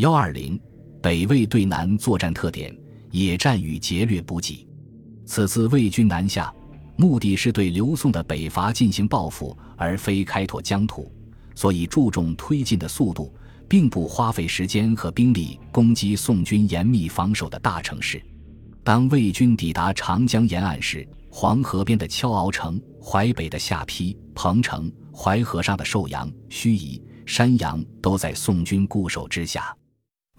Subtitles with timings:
[0.00, 0.58] 幺二零，
[1.02, 2.74] 北魏对南作战特点：
[3.10, 4.66] 野战与劫掠补给。
[5.26, 6.50] 此次魏军南下，
[6.96, 11.12] 目的是对刘宋的北伐进行报复，而非开拓疆土，
[11.54, 13.30] 所以注重推进的速度，
[13.68, 18.22] 并不花费时间和兵力攻击宋军严密防守的大城市。
[18.82, 29.76] 当魏军抵达长江沿岸时，黄河边的敲敖城、淮北的下邳、彭城、淮河上的寿阳、盱眙、山阳，都在宋军固守之下。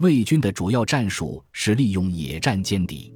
[0.02, 3.14] 魏军的主要战术是利用野战歼敌，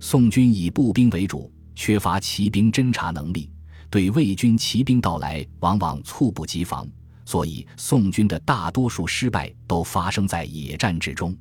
[0.00, 3.52] 宋军以步兵为主，缺乏骑兵侦察能力，
[3.90, 6.88] 对魏军骑兵到来往往猝不及防，
[7.26, 11.36] 所以宋军的大多数失败都发生在野战之中。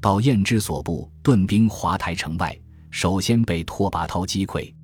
[0.00, 2.58] 到燕之所部屯兵华台城外，
[2.90, 4.74] 首先被拓跋焘击溃。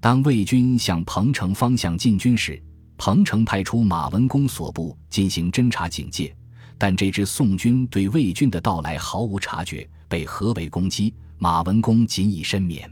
[0.00, 2.62] 当魏军向彭城方向进军时，
[2.96, 6.32] 彭城派出马文公所部进行侦察警戒。
[6.78, 12.90] 但这支宋军对魏军的到来毫无察觉，被合围攻击，马文公仅以身免。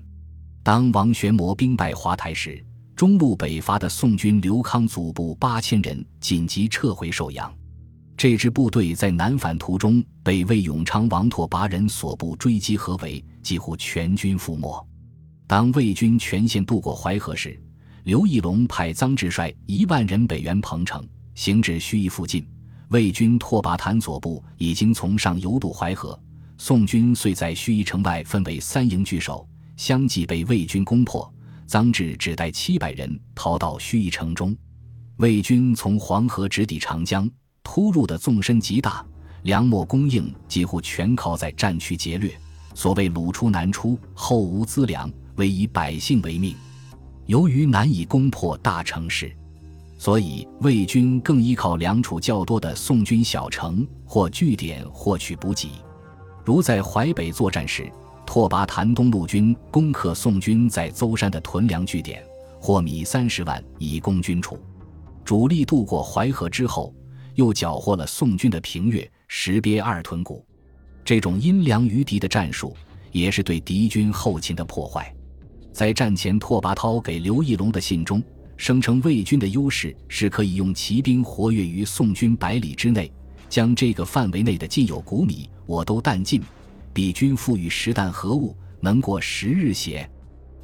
[0.62, 7.52] 当王玄谟兵败华台时，中路北伐的宋军刘康祖部八千人紧急撤回寿阳。
[8.16, 14.86] 这支部队在南返途中被魏永昌王拓跋人所部追击合围，几乎全军覆没。
[15.46, 17.58] 当魏军全线渡过淮河时，
[18.04, 21.02] 刘义隆派臧质率一万人北援彭城，
[21.34, 22.46] 行至盱眙附近。
[22.90, 26.18] 魏军拓跋坦左部已经从上游渡淮河，
[26.58, 31.32] 宋军遂在盱眙城外分为三营据守，相继被魏军攻破。
[31.68, 34.56] 臧质只带七百人逃到盱眙城中。
[35.18, 37.30] 魏军从黄河直抵长江，
[37.62, 39.06] 突入的纵深极大，
[39.44, 42.36] 粮秣供应几乎全靠在战区劫掠。
[42.74, 46.56] 所谓“鲁出难出，后无资粮，唯以百姓为命”。
[47.26, 49.32] 由于难以攻破大城市。
[50.00, 55.72] 所以，魏军更依靠粮储较多的宋军小城或据点获取补给。
[56.42, 57.92] 如在淮北作战时，
[58.24, 62.24] 拓跋谭东路军攻克宋军在邹山的屯粮据点，
[62.58, 64.58] 获米三十万以供军储。
[65.22, 66.94] 主力渡过淮河之后，
[67.34, 70.42] 又缴获了宋军的平越、石鳖二屯谷。
[71.04, 72.74] 这种因粮于敌的战术，
[73.12, 75.14] 也是对敌军后勤的破坏。
[75.74, 78.22] 在战前，拓跋焘给刘义隆的信中。
[78.60, 83.10] 声称魏军的优势是可以用骑兵活跃于宋军百里之内，
[83.48, 86.42] 将这个范围内的既有谷米，我都弹尽。
[86.92, 90.06] 彼军赋予实弹何物，能过十日邪？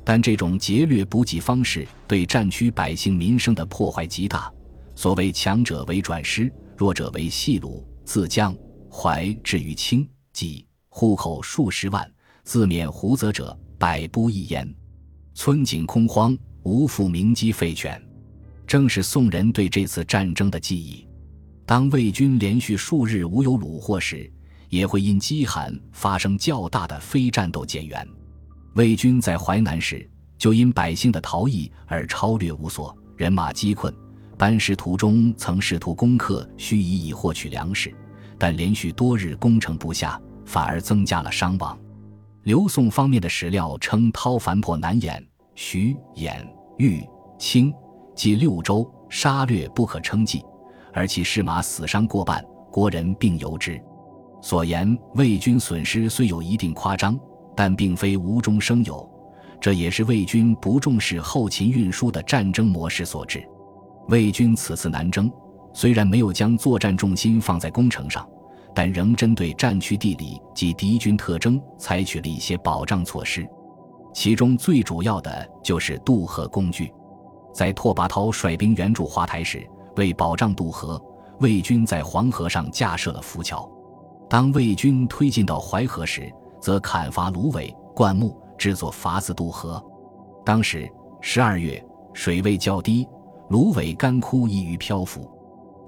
[0.05, 4.53] 但这种劫掠补给方式对战区百姓民生的破坏极大。
[4.95, 8.55] 所谓强者为转师，弱者为细鲁，自江
[8.93, 12.07] 淮至于清济，户口数十万，
[12.45, 14.71] 自免胡泽者百不一焉，
[15.33, 16.37] 村井空荒。
[16.67, 18.03] 无复鸣鸡吠犬，
[18.67, 21.07] 正是宋人对这次战争的记忆。
[21.65, 24.29] 当魏军连续数日无有虏获时，
[24.69, 28.05] 也会因饥寒发生较大的非战斗减员。
[28.75, 33.95] 魏军在淮南时，就因百姓的逃逸而超略无所，人马饥困。
[34.37, 37.95] 班师途中曾试图攻克盱眙以获取粮食，
[38.37, 41.79] 但连续多日攻城不下，反而增加了伤亡。
[42.43, 45.25] 刘宋方面的史料称，讨樊破南掩、
[45.55, 46.45] 徐、兖。
[46.79, 47.07] 豫、
[47.39, 47.73] 清
[48.15, 50.45] 即六州杀掠不可称计，
[50.93, 53.81] 而其士马死伤过半，国人并由之。
[54.43, 57.19] 所言魏军损失虽有一定夸张，
[57.57, 59.09] 但并非无中生有，
[59.61, 63.43] 这也是魏军不重视后勤运输的战争模式所致。
[64.09, 65.31] 魏军此次南征，
[65.73, 68.29] 虽然没有将作战重心放在攻城上，
[68.75, 73.49] 但仍针对战区地理及敌军特征采取了一些保障措施。
[74.17, 76.91] 其中最主要的就是渡河工具，
[77.53, 80.99] 在拓跋焘率兵援助华台时，为保障渡河，
[81.41, 83.71] 魏军在黄河上架设了浮桥。
[84.27, 86.33] 当魏军推进到淮河时，
[86.63, 89.85] 则砍伐芦苇、灌木，制作筏子渡河。
[90.47, 90.91] 当时
[91.21, 91.85] 十二月，
[92.15, 93.07] 水位较低，
[93.51, 95.31] 芦苇干枯，易于漂浮。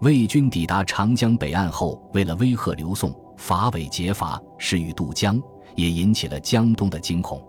[0.02, 5.42] 魏军抵达长江北岸后，为了威吓刘宋，伐尾劫伐，试欲渡江，
[5.76, 7.42] 也引起了江东的惊恐。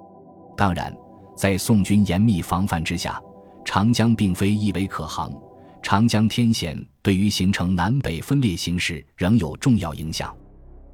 [0.59, 0.93] 当然，
[1.37, 3.17] 在宋军严密防范之下，
[3.63, 5.31] 长江并非一为可航。
[5.81, 10.35] 长江天险对于形成南北分裂形势仍有重要影响。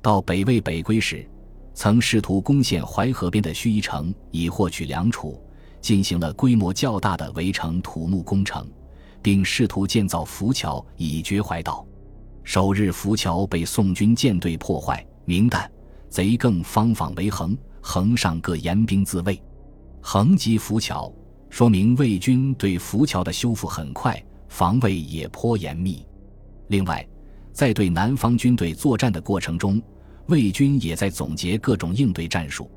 [0.04, 1.28] 到北魏北归时，
[1.74, 5.42] 曾试图攻陷淮河边的盱眙城以获取粮储，
[5.82, 8.70] 进行了规模较大的围城土木工程，
[9.24, 11.84] 并试图建造浮桥以绝淮道。
[12.44, 15.68] 首日浮桥被宋军舰队破坏，明旦，
[16.08, 19.42] 贼更方仿为横，横上各严兵自卫。
[20.08, 21.12] 横击浮桥，
[21.50, 26.06] 说明魏军对浮桥的修复很快，防卫也颇严密。
[26.68, 27.04] 另外，
[27.52, 29.82] 在对南方军队作战的过程中，
[30.28, 32.70] 魏军也在总结各种应对战术。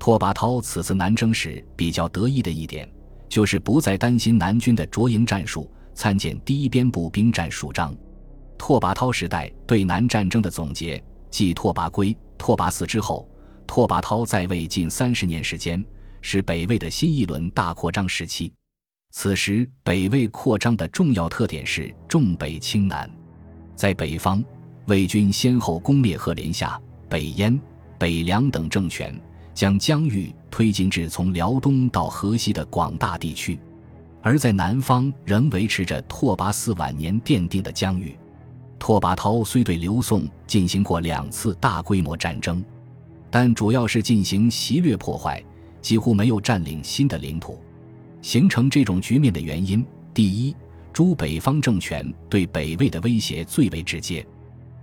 [0.00, 2.90] 拓跋焘此次南征时比较得意的一点，
[3.28, 5.70] 就是不再担心南军的卓营战术。
[5.94, 7.96] 参见第一编步兵战术章。
[8.58, 11.00] 拓跋焘时代对南战争的总结，
[11.30, 13.28] 继拓跋圭、拓跋嗣之后，
[13.64, 15.82] 拓跋焘在位近三十年时间，
[16.26, 18.50] 是北魏的新一轮大扩张时期。
[19.10, 23.08] 此时北魏扩张的重要特点是重北轻南。
[23.76, 24.42] 在北方，
[24.86, 26.80] 魏军先后攻灭赫连夏、
[27.10, 27.60] 北燕、
[27.98, 29.14] 北凉等政权。
[29.52, 33.56] 将疆域推进至从辽东到河西的广大地区，
[34.20, 38.18] 而在南方仍维持着拓跋嗣晚年奠定的疆域。
[38.80, 42.64] 拓跋焘虽对刘宋进行过两次大规模战争，
[43.30, 45.40] 但主要是进行袭掠破坏，
[45.84, 47.60] 几乎没有占领新的领土。
[48.22, 49.84] 形成这种局面的原因，
[50.14, 50.56] 第一，
[50.94, 54.26] 诸北方政权对北魏的威胁最为直接，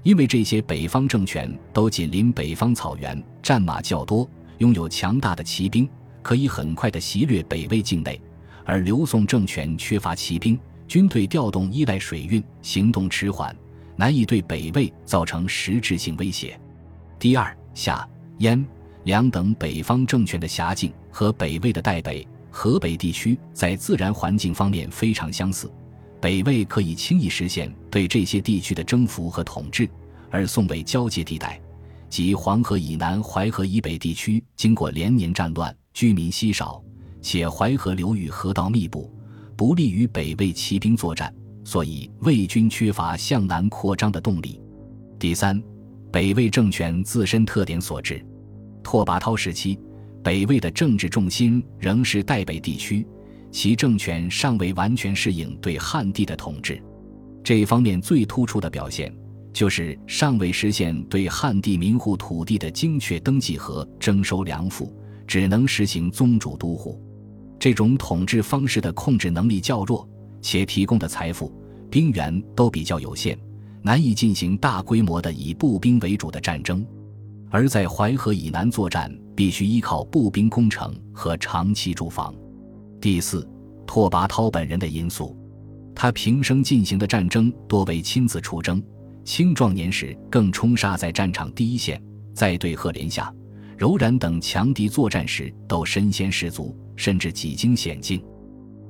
[0.03, 4.29] 因为这些北方政权都紧邻北方草原，战马较多。
[4.59, 5.89] 拥有强大的骑兵，
[6.21, 8.21] 可以很快地袭掠北魏境内，
[8.63, 10.55] 而刘宋政权缺乏骑兵，
[10.87, 13.55] 军队调动依赖水运，行动迟缓，
[13.95, 16.59] 难以对北魏造成实质性威胁。
[17.17, 18.07] 第二，夏、
[18.37, 18.63] 燕、
[19.03, 25.71] 两等北方政权的辖境和北魏的代北、河北地区在自然环境方面非常相似，
[26.19, 29.89] 北魏可以轻易实现对这些地区的征服和统治，
[30.29, 31.59] 而宋北交界地带。
[32.09, 36.83] 即黄河以南、淮河以北地区，经过连年战乱，居民稀少，
[37.21, 39.09] 且淮河流域河道密布，
[39.55, 41.33] 不利于北魏骑兵作战，
[41.63, 44.61] 所以魏军缺乏向南扩张的动力。
[45.17, 45.63] 第三，
[46.11, 48.23] 北魏政权自身特点所致。
[48.83, 49.79] 拓跋焘时期，
[50.23, 53.07] 北魏的政治重心仍是代北地区，
[53.51, 56.81] 其政权尚未完全适应对汉地的统治。
[57.43, 59.13] 这一方面最突出的表现。
[59.53, 64.95] 就是尚未实现对汉地民户土地的精确登记和征收粮赋，
[65.27, 66.97] 只能实行宗主都护。
[67.59, 70.07] 这种统治方式的控制能力较弱，
[70.41, 71.53] 且提供的财富、
[71.89, 73.37] 兵源都比较有限，
[73.81, 76.85] 难以进行大规模的以步兵为主的战争。
[77.51, 82.33] 而在淮河以南作战，必须依靠步兵攻城和长期驻防。
[83.01, 83.47] 第四，
[83.85, 85.37] 拓跋焘本人的因素，
[85.93, 88.81] 他平生进行的战争多为亲自出征。
[89.23, 92.01] 青壮年时更冲杀在战场第一线，
[92.33, 93.31] 在对赫连夏、
[93.77, 98.19] 柔然等强敌作战时都身先士卒，甚至几经险境。《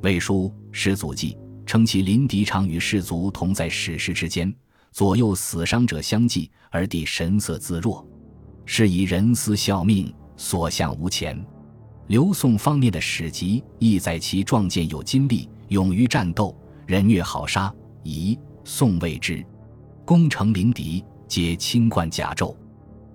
[0.03, 1.33] 魏书·始祖记》
[1.65, 4.53] 称其临敌常与士卒同在矢石之间，
[4.91, 8.07] 左右死伤者相继，而帝神色自若，
[8.73, 11.37] 是以人思效命，所向无前。
[12.07, 16.55] 刘宋方面的史籍亦在其壮健有精力，勇于战斗，
[16.87, 17.69] 人虐好杀，
[18.01, 19.45] 以宋谓之。
[20.05, 22.55] 攻城临敌，皆轻冠甲胄，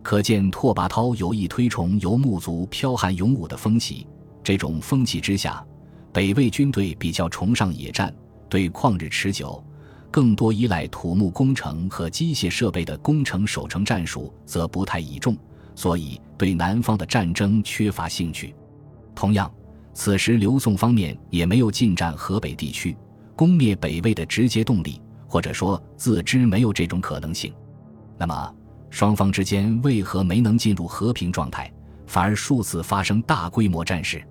[0.02, 4.06] 可见拓跋焘有意推崇游牧族剽悍勇武的风气。
[4.44, 5.64] 这种风气之下，
[6.12, 8.14] 北魏军队比较崇尚野战，
[8.50, 9.64] 对旷日持久、
[10.10, 15.34] 更多依赖土木工程和机械设备的攻城守城战术则不太倚重，
[15.76, 18.52] 所以对南方的战争缺乏兴趣。
[19.14, 19.48] 同样，
[19.94, 22.96] 此时刘宋方面也没有进占河北地区、
[23.36, 25.00] 攻灭北魏的直接动力。
[25.28, 27.52] 或者说自知没有这种可能性，
[28.16, 28.54] 那么
[28.90, 31.70] 双方之间为何没能进入和平状态，
[32.06, 34.22] 反而数次发生大规模战事？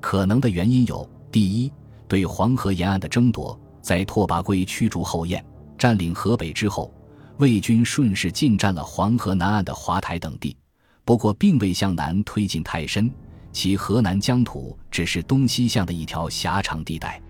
[0.00, 1.72] 可能的原因有：第一，
[2.08, 5.42] 对黄河沿岸的争夺，在拓跋圭驱逐后燕，
[5.78, 6.92] 占领河北之后，
[7.38, 10.56] 魏军顺势进占了黄河南岸的华台等地，
[11.04, 13.10] 不过并未向南推进太深，
[13.52, 17.20] 其河南疆土只是东西向的一条狭长地带。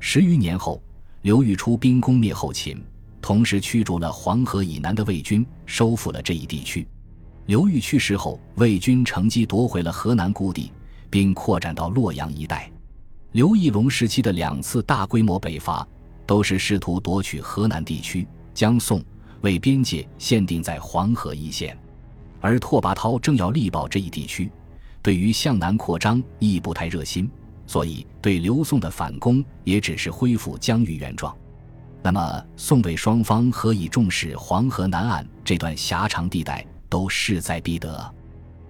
[0.00, 0.82] 十余年后。
[1.22, 2.84] 刘裕出兵攻灭后秦，
[3.20, 6.84] 同时驱逐了黄河以南的魏军，收复了这一地区。
[7.46, 10.72] 刘裕去世后，魏军乘机夺回了河南故地，
[11.08, 12.68] 并扩展到洛阳一带。
[13.30, 15.86] 刘义隆时期的两次大规模北伐，
[16.26, 19.00] 都是试图夺取河南地区，将宋
[19.42, 21.78] 魏边界限定在黄河一线。
[22.42, 24.50] 而拓跋焘正要力保这一地区，
[25.00, 27.30] 对于向南扩张亦不太热心。
[27.64, 31.34] 所以，对刘宋的反攻也只是恢复疆域原状。
[32.02, 38.14] 那么，宋魏双方何以重视黄河南岸这段狭长地带，都势在必得。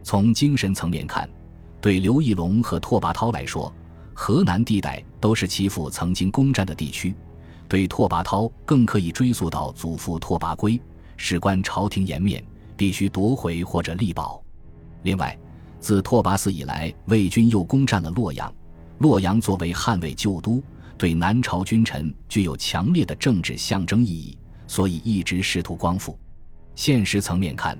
[0.02, 1.28] 从精神层面看，
[1.80, 3.72] 对刘义隆和拓跋焘来说，
[4.12, 7.14] 河南地带都是其父曾经攻占的地区；
[7.66, 10.78] 对拓跋焘，更可以追溯到祖父拓跋圭，
[11.16, 12.44] 事关朝廷颜面，
[12.82, 14.42] 必须夺回或者力保。
[15.04, 15.38] 另外，
[15.78, 18.52] 自拓跋嗣以来，魏军又攻占了洛阳。
[18.98, 20.60] 洛阳作为汉魏旧都，
[20.98, 24.36] 对南朝君臣具有强烈的政治象征意义，
[24.66, 26.18] 所以一直试图光复。
[26.74, 27.78] 现实层面看，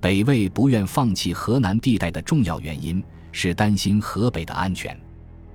[0.00, 5.00] 北魏不愿放弃河南地带的重要原因是担心河北的安全。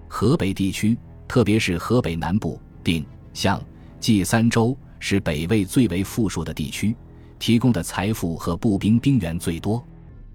[0.08, 3.62] 河北地区，特别是河北南部，定向
[4.00, 6.96] 冀三州是北魏最为富庶的地区，
[7.40, 9.86] 提供的财富和步兵兵源最多。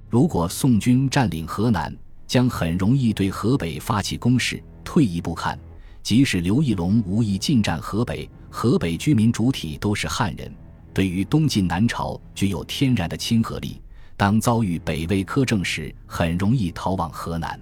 [0.09, 1.95] 如果宋军占领河南，
[2.27, 4.63] 将很容易对河北发起攻势。
[4.85, 5.59] 退一步看，
[6.03, 10.53] 即使刘义隆无意进占河北，河北居民主体都是汉人，
[10.93, 13.81] 对于东晋南朝具有天然的亲和力。
[14.17, 17.59] 当遭遇北魏苛政时，很容易逃往河南。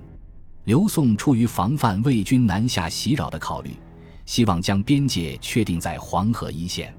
[0.64, 3.70] 刘宋出于防范魏军南下袭扰的考虑，
[4.26, 6.94] 希望将边界确定在黄河一线。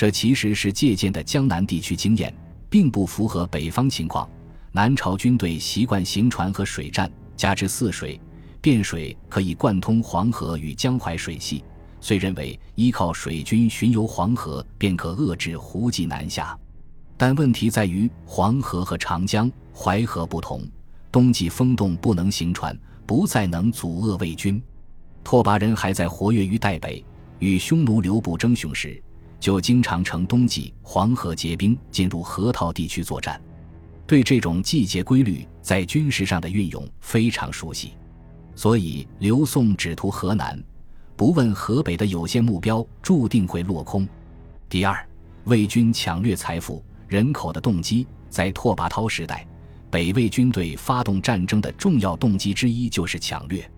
[0.00, 2.34] 这其实是借鉴的江南地区经验，
[2.70, 4.26] 并不符合北方情况。
[4.72, 8.18] 南朝军队习惯行船和水战，加之泗水、
[8.62, 11.62] 汴水可以贯通黄河与江淮水系，
[12.00, 16.58] 遂认为依靠水军巡游黄河便可遏制胡骑南下。
[17.18, 20.66] 但问题在于，黄河和长江、淮河不同，
[21.12, 24.62] 冬季风冻不能行船，不再能阻遏魏军。
[25.22, 27.04] 拓跋人还在活跃于代北，
[27.38, 28.98] 与匈奴刘部争雄时，
[29.40, 33.40] 就经常乘冬季黄河结冰进入河套地区作战，
[34.06, 37.94] 对这种季节规律在军事上的运用非常熟悉。
[38.54, 40.62] 所以，刘宋只图河南，
[41.16, 44.06] 不问河北的有限目标，注定会落空。
[44.68, 45.08] 第二，
[45.44, 46.84] 魏军抢掠财富。
[47.08, 49.44] 人口的动机，在拓跋焘时代，
[49.90, 53.68] 北魏军队发动战争的重要动机之一就是抢掠。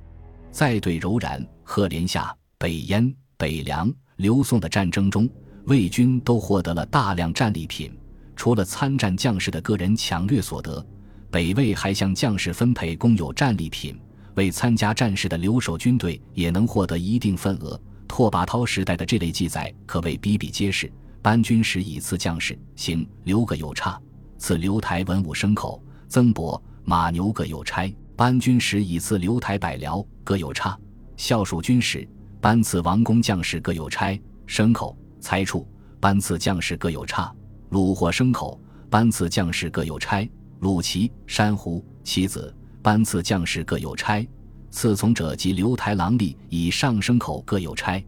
[0.51, 5.27] 在对柔然、赫连夏、北燕、北凉、刘宋的战争中，
[5.65, 7.97] 魏军都获得了大量战利品。
[8.35, 10.85] 除了参战将士的个人抢掠所得，
[11.31, 13.99] 北魏还向将士分配公有战利品，
[14.35, 17.81] 为参加战事的留守军队也能获得一定份额。
[18.09, 20.91] 拓跋焘时代的这类记载可谓比比皆是。
[21.23, 23.97] 班军时以赐将士行留各有差，
[24.39, 27.95] 赐留台文武牲口增帛马牛各有差。
[28.17, 30.77] 班军时以赐留台百僚各有差，
[31.17, 32.07] 校属军时
[32.41, 35.67] 班赐王公将士各有差牲口财畜，
[36.01, 37.33] 班赐将士各有差
[37.71, 38.61] 虏获牲口，
[38.91, 40.29] 班赐将士各有差
[40.61, 44.29] 虏旗珊瑚棋子，班赐将士各有差
[44.71, 48.05] 赐从者及留台郎吏以上牲口各有差。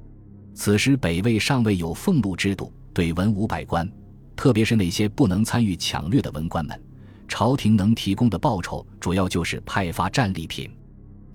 [0.54, 2.70] 此时北魏尚未有俸禄制度。
[2.92, 3.90] 对文武百官，
[4.36, 6.80] 特别是那些不能参与抢掠的文官们，
[7.26, 10.70] 朝廷能提供的报酬主要就是派发战利品。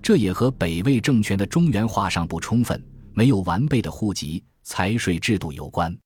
[0.00, 2.82] 这也和北魏政权的中原化尚不充分、
[3.12, 5.96] 没有完备的户籍财税制度有关。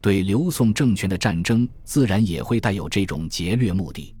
[0.00, 4.14] 对刘宋政权的战争，自然也会带有这种劫掠目的。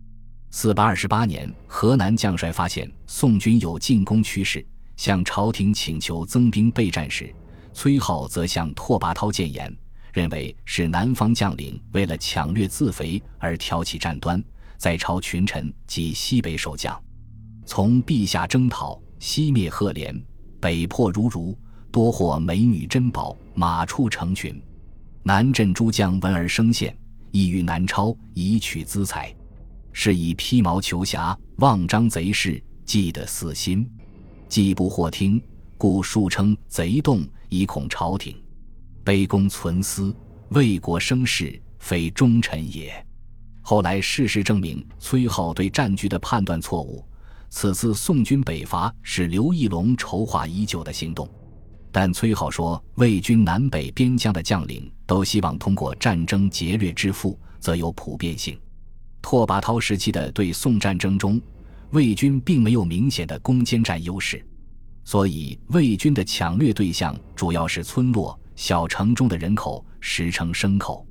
[0.50, 4.64] 四百二十八年，河南将帅发现宋军有进攻趋势，
[4.96, 7.34] 向朝廷请求增兵备战时，
[7.72, 9.74] 崔浩则向拓跋焘谏言。
[10.12, 14.44] 认为是南方将领为了抢掠自肥而挑起战端，
[14.76, 17.02] 在朝群臣及西北守将，
[17.64, 20.14] 从陛下征讨，西灭赫连，
[20.60, 21.58] 北破如如，
[21.92, 24.60] 多获美女珍宝，马畜成群。
[25.22, 26.90] 南镇诸将闻而生羡，
[27.32, 29.32] 意欲南超以取资财，
[29.92, 33.86] 是以披毛求侠，妄张贼势，计得私心，
[34.48, 35.40] 既不获听，
[35.76, 38.34] 故数称贼动，以恐朝廷。
[39.04, 40.16] 卑躬存私，
[40.48, 43.06] 为国生事，非忠臣也。
[43.60, 47.04] 后来事实证明，崔浩对战局的判断错误。
[47.50, 51.28] 此次宋军北伐是刘义隆筹划已久的行动，
[51.92, 58.58] 但崔浩说，魏军南北边疆的将领都希望通过战争劫掠致富，则有普遍性。
[59.20, 61.40] 拓跋焘时期的对宋战争中，
[61.90, 64.44] 魏军并没有明显的攻坚战优势，
[65.04, 68.36] 所以魏军的抢掠对象主要是村落。
[68.54, 71.06] 小城中的人口实称牲口，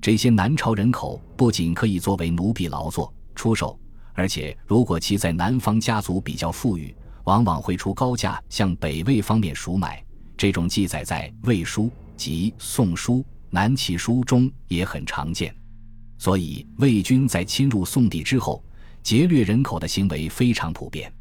[0.00, 3.78] 这些南朝人口不仅可以作为奴婢劳作出售，
[4.14, 6.94] 而且如果其在南方家族比较富裕，
[7.24, 10.02] 往往会出高价向北魏方面赎买。
[10.38, 11.84] 这种记载在《魏书》
[12.16, 13.16] 及《宋书》
[13.50, 15.54] 《南齐书》中也很常见。
[16.16, 18.64] 所以，魏军在侵入宋地之后，
[19.02, 21.12] 劫掠人口的行为非常普遍。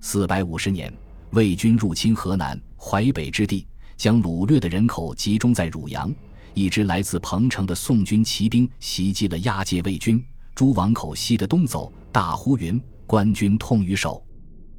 [0.00, 0.92] 四百五十年，
[1.30, 3.66] 魏军入侵河南淮北之地。
[3.96, 6.14] 将掳掠的人口集中在汝阳，
[6.52, 10.22] 一支来自彭城的宋军骑兵袭击了押解魏军。
[10.54, 14.22] 诸王口西的东走，大呼云：“官军痛于手，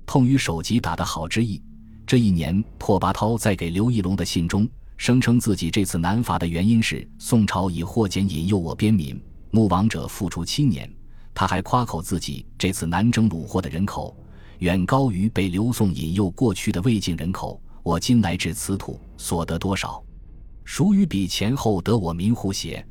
[0.05, 1.59] 痛于手疾打得好之意。”
[2.07, 9.21] 这一年，拓跋焘在给刘义隆的信中，声称自己这次南伐的原因是宋朝以货钱引诱我边民，
[9.51, 10.89] 目亡者复出七年。
[11.33, 14.15] 他还夸口自己这次南征虏获的人口，
[14.59, 17.61] 远高于被刘宋引诱过去的魏晋人口。
[17.83, 20.01] 我今来至此土，所得多少，
[20.63, 22.87] 孰与比前后得我民乎邪？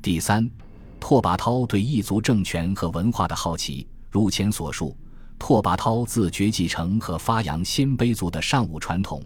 [0.00, 0.50] 第三，
[0.98, 4.96] 拓跋焘对异族政权和文化的好奇，如前所述，
[5.38, 9.22] 拓跋焘自觉继承和发扬鲜卑族的尚武传统，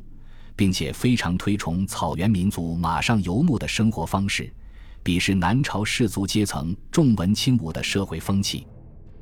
[0.57, 4.53] 并且非常推崇草原民族马上游牧的生活方式，
[5.05, 8.67] 鄙视南朝士族阶层重文轻武的社会风气。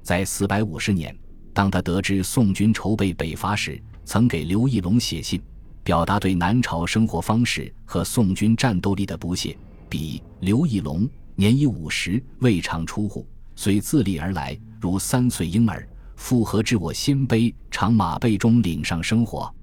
[0.03, 1.17] 在四百五十年，
[1.53, 5.41] 当他得知宋军筹备北伐时，曾给刘义隆写信。
[5.83, 9.57] 表达对南朝生活方式和宋军战斗力的不屑。
[9.89, 13.25] 比刘义隆年已五十，未尝出户，
[13.55, 15.89] 虽自立而来，如三岁婴儿。
[16.17, 19.55] 复何至我鲜卑长马背中岭上生活，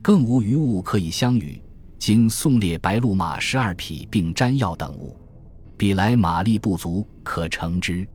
[0.00, 1.60] 更无余物可以相与。
[1.98, 5.16] 今宋列白鹿马十二匹，并瞻药等物，
[5.76, 8.06] 彼来马力不足，可乘之。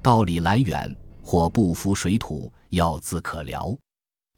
[0.00, 3.76] 道理来远，或不服水土，要自可疗。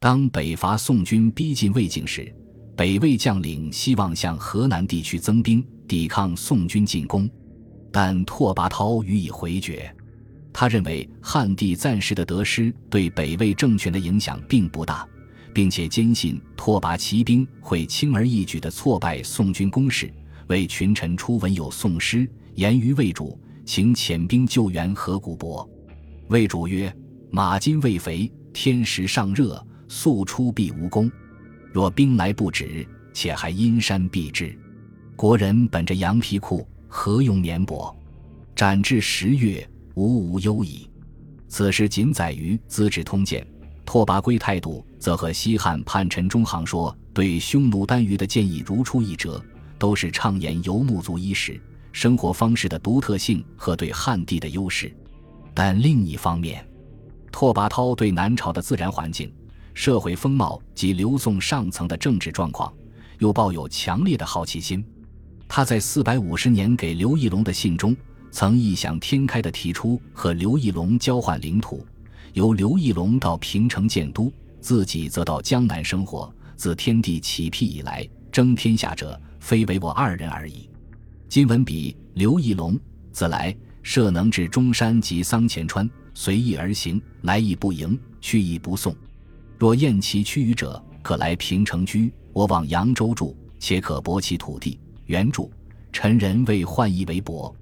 [0.00, 2.34] 当北伐宋军逼近魏境时。
[2.76, 7.30] 北魏将领希望向河南地区增兵，抵抗宋军进攻，
[7.92, 9.94] 但拓跋焘予以回绝。
[10.54, 15.06] 他认为汉地暂时的得失对北魏政权的影响并不大，
[15.52, 20.08] 并且坚信拓跋骑兵会轻而易举地挫败宋军攻势。
[20.46, 25.68] 为群臣初闻有宋师，言于魏主，请遣兵救援河谷伯。
[26.28, 26.94] 魏主曰
[27.32, 31.10] ：“马今未肥，天时尚热，速出必无功。”
[31.72, 34.56] 若兵来不止，且还阴山避之。
[35.16, 37.92] 国人本着羊皮裤，何用绵薄？
[38.54, 40.88] 斩至十月，无无忧矣。
[41.48, 43.42] 此事仅载于《资治通鉴》。
[43.86, 49.44] 拓跋圭态度则和西汉叛臣中行说对匈奴单于的建议如出一辙，
[49.78, 51.60] 都是畅言游牧族衣食
[51.92, 54.94] 生活方式的独特性和对汉地的优势。
[55.52, 56.66] 但另一方面，
[57.30, 59.32] 拓跋焘对南朝的自然环境。
[59.74, 62.72] 社会风貌及刘宋上层的政治状况，
[63.18, 64.84] 又抱有强烈的好奇心。
[65.48, 67.94] 他在四百五十年给刘义隆的信中，
[68.34, 71.86] 曾异想天开地提出和刘义隆交换领土，
[72.32, 74.28] 由刘义隆到平城建都，
[74.60, 76.34] 自己则到江南生活。
[76.56, 80.68] 自天地起辟以来，争天下者非唯我二人而已。
[81.28, 82.76] 今文笔刘义隆
[83.12, 88.92] 自来，设能至中山及桑前川，随意而行，来意不迎，去意不送。
[89.56, 92.12] 若厌其趋于者，可来平城居。
[92.32, 94.76] 我往扬州住，且可博其土地。
[95.06, 95.48] 原著：
[95.92, 97.54] 臣人为换意为薄。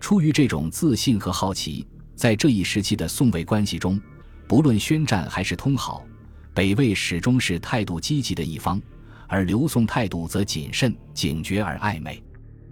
[0.00, 1.86] 出于这种自信和好奇，
[2.16, 4.00] 在这一时期的宋魏关系中，
[4.48, 6.04] 不论宣战还是通好，
[6.52, 8.80] 北魏始终是态度积极的一方，
[9.28, 12.20] 而刘宋态度则谨慎、警觉而暧昧。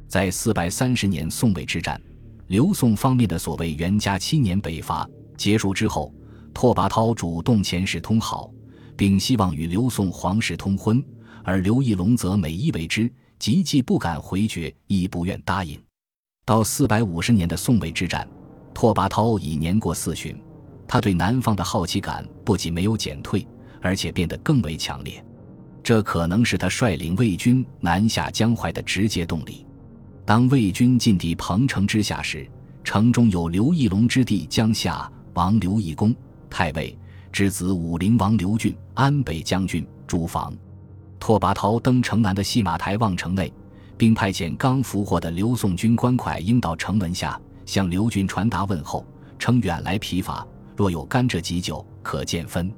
[0.09, 2.01] 在四百三十年宋魏之战，
[2.49, 6.13] 刘宋方面的所谓元嘉七年北伐结束之后，
[6.53, 8.51] 拓跋焘主动遣使通好。
[8.97, 11.01] 并希望与刘宋皇室通婚，
[11.45, 15.81] 而刘义隆则美意为之，即既不敢回绝，亦不愿答应。
[16.49, 18.27] 到四百五十年的宋魏之战，
[18.73, 20.35] 拓跋焘已年过四旬，
[20.87, 23.47] 他对南方的好奇感不仅没有减退，
[23.83, 25.23] 而且变得更为强烈。
[25.83, 29.67] 这可能是他率领魏军南下江淮的直接动力。
[30.25, 32.49] 当魏军进抵彭城之下时，
[32.83, 36.17] 城中有刘义隆之弟江夏王刘义恭，
[36.49, 36.99] 太尉。
[37.31, 40.57] 之子武陵王刘俊，安北将军，驻防。
[41.21, 43.53] 拓跋焘登城南的戏马台望城内，
[43.99, 49.05] 并派遣刚俘获的刘宋军官蒯英到城门下，向刘俊传达问候，
[49.39, 52.73] 称远来疲乏，若有甘蔗急酒，可见分。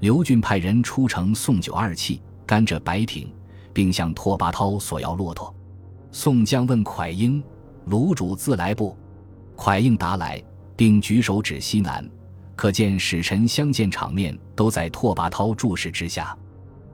[0.00, 3.32] 刘俊派人出城送酒二器、甘蔗白挺，
[3.72, 5.54] 并向拓跋焘索要骆驼。
[6.10, 7.42] 宋江问蒯英
[7.86, 8.96] ：“卢主自来不？”
[9.56, 10.42] 蒯英答来，
[10.76, 12.08] 并举手指西南。
[12.56, 16.36] 可见使臣相见场面都在拓跋焘注视之下。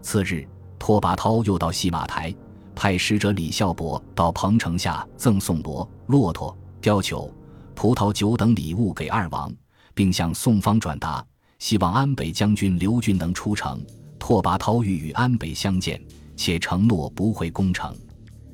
[0.03, 0.47] 次日，
[0.79, 2.35] 拓跋焘又到戏马台，
[2.75, 7.33] 派使者李孝伯到彭城下赠送帛、骆驼、貂裘、
[7.75, 9.53] 葡萄酒等礼物给二王，
[9.95, 11.25] 并向宋方转达，
[11.59, 13.85] 希望安北将军刘俊能出城。
[14.19, 16.03] 拓跋焘欲与安北相见，
[16.37, 17.95] 且承诺不会攻城。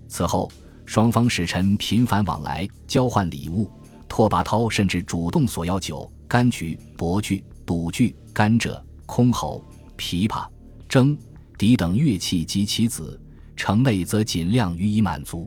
[0.08, 0.50] 此后，
[0.84, 3.70] 双方使臣频繁往来，交换礼物。
[4.08, 6.10] 拓跋焘甚至主动索要酒。
[6.28, 9.60] 柑橘、柏具、赌具、甘蔗、箜篌、
[9.98, 10.46] 琵琶、
[10.88, 11.18] 筝、
[11.58, 13.20] 笛等乐器及其子，
[13.60, 15.46] 城内则尽量予以满足。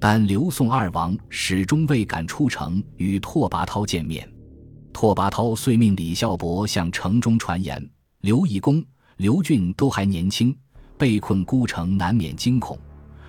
[0.00, 4.26] 但刘宋二王始终未敢出城与拓跋焘见面。
[4.90, 7.86] 拓跋焘遂命李孝伯向城中传言：
[8.22, 8.82] 刘义恭、
[9.18, 10.56] 刘俊都还年轻，
[10.96, 12.78] 被困孤城，难免惊恐。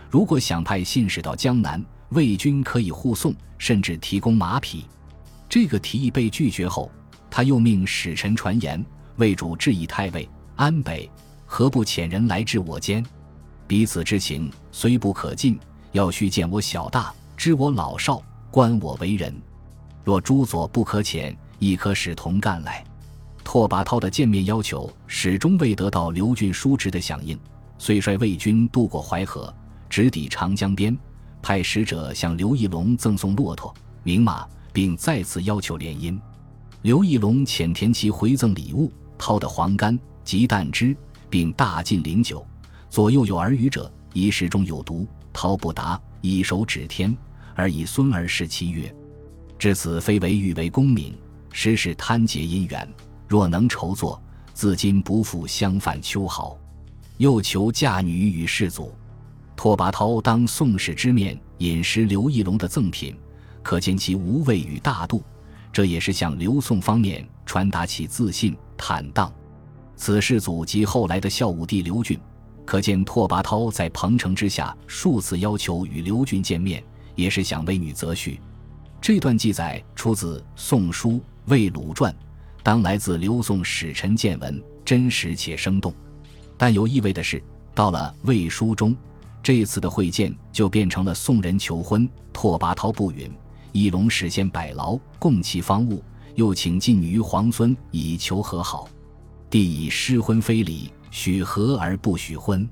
[0.10, 4.86] 如果想派信使到江南，魏军可以护送，甚至提供马匹。
[5.50, 6.90] 这个提议被拒绝后，
[7.30, 8.84] 他又命使臣传言
[9.18, 11.12] ：“魏主质疑太尉安北，
[11.46, 13.06] 何不遣人来至我间？
[13.68, 15.60] 彼此之情虽不可尽，
[15.92, 18.22] 要须见我小大，知我老少，
[18.52, 19.34] 观我为人。”
[20.04, 22.84] 若诸左不可遣，亦可使同干来。
[23.44, 27.40] 拓跋焘的见面要求始终未得到刘俊叔侄的响应，
[27.78, 29.54] 遂率魏军渡过淮河，
[29.90, 30.98] 直抵长江边，
[31.42, 33.74] 派使者向刘义隆赠送骆驼、
[34.04, 36.20] 名马，并再次要求联姻。
[36.82, 40.96] 刘义隆遣田齐回赠礼物：掏的黄干、及蛋汁，
[41.30, 42.46] 并大进灵酒。
[42.94, 45.08] 左右有儿语者，疑食中有毒。
[45.34, 47.18] 涛不答，以手指天，
[47.56, 48.96] 而以孙儿视其曰
[49.58, 51.18] ：“至此，非为欲为功名，
[51.52, 52.88] 实是贪结姻缘。”
[53.28, 54.22] 若能筹作，
[54.54, 56.56] 自今不复相犯秋毫。
[57.18, 58.94] 又求嫁女与世祖。
[59.56, 63.18] 拓跋焘当宋氏之面饮食刘义隆的赠品，
[63.64, 65.24] 可见其无畏与大度。
[65.72, 69.34] 这也是向刘宋方面传达其自信坦荡。
[69.96, 72.20] 此世祖及后来的孝武帝刘俊，
[72.66, 76.84] 可见拓跋焘在彭城之下数次要求与刘俊见面，
[77.16, 78.40] 也是想为女择婿。
[79.02, 81.12] 这段记载出自《宋书·
[81.46, 82.12] 魏鲁传》。
[82.64, 85.94] 当来自刘宋使臣见闻，真实且生动。
[86.58, 87.44] 但有意味的是，
[87.76, 88.96] 到了魏书中，
[89.44, 92.10] 这次的会见就变成了宋人求婚。
[92.32, 93.30] 拓跋焘不允，
[93.74, 96.02] 义隆事先百劳，供其方物，
[96.36, 98.88] 又请晋女皇孙以求和好。
[99.50, 102.68] 帝以失婚非礼，许和而不许婚。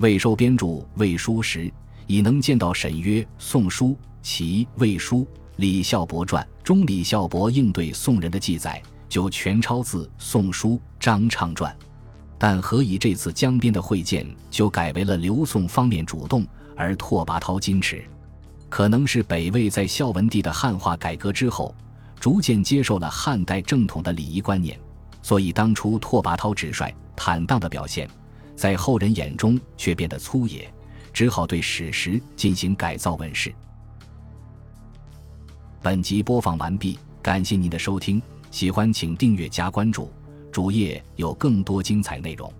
[0.00, 0.66] 魏收编著
[0.96, 1.72] 《魏书》时，
[2.06, 3.86] 已能见到沈约《宋书·
[4.20, 5.20] 其魏书》
[5.56, 8.80] 李孝伯传中李孝伯应对宋人的记载。
[9.08, 11.72] 就全抄自《宋书·张畅传》，
[12.38, 18.04] 但何以这次江边的会见就改为了刘宋方面主动，而拓跋焘矜持？
[18.68, 21.74] 可能是北魏在孝文帝的汉化改革之后，
[22.20, 24.78] 逐渐接受了汉代正统的礼仪观念，
[25.22, 28.08] 所以当初拓跋焘直率坦荡的表现，
[28.56, 30.72] 在后人眼中却变得粗野，
[31.12, 33.54] 只好对史实进行改造问世。
[35.82, 38.22] 本集播放完毕，感谢您的收听。
[38.50, 40.10] 喜欢请订阅加关注，
[40.50, 42.50] 主页有更多精彩内容。